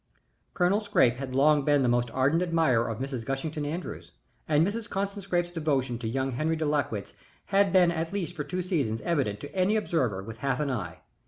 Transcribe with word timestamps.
Colonel 0.55 0.81
Scrappe 0.81 1.17
had 1.17 1.35
long 1.35 1.63
been 1.63 1.83
the 1.83 1.87
most 1.87 2.09
ardent 2.09 2.41
admirer 2.41 2.89
of 2.89 2.97
Mrs. 2.97 3.23
Gushington 3.23 3.67
Andrews, 3.67 4.13
and 4.47 4.65
Mrs. 4.65 4.89
Constant 4.89 5.23
Scrappe's 5.25 5.51
devotion 5.51 5.99
to 5.99 6.07
young 6.07 6.31
Harry 6.31 6.55
de 6.55 6.65
Lakwitz 6.65 7.13
had 7.53 7.71
been 7.71 7.91
at 7.91 8.11
least 8.11 8.35
for 8.35 8.43
two 8.43 8.63
seasons 8.63 8.99
evident 9.01 9.39
to 9.41 9.55
any 9.55 9.75
observer 9.75 10.23
with 10.23 10.37
half 10.39 10.59
an 10.59 10.71
eye. 10.71 11.01